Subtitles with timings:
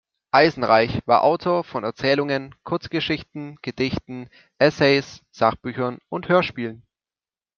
[0.31, 6.81] Eisenreich war Autor von Erzählungen, Kurzgeschichten, Gedichten, Essays, Sachbüchern und Hörspielen.